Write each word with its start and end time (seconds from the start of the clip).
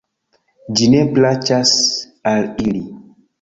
Ĝi 0.79 0.87
ne 0.93 1.01
plaĉas 1.17 1.75
al 2.33 2.49
ili. 2.65 2.83